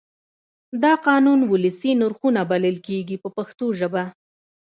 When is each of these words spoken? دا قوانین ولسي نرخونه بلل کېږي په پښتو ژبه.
دا 0.83 0.93
قوانین 1.05 1.41
ولسي 1.51 1.91
نرخونه 2.01 2.41
بلل 2.51 2.77
کېږي 2.87 3.15
په 3.23 3.29
پښتو 3.37 3.65
ژبه. 3.79 4.03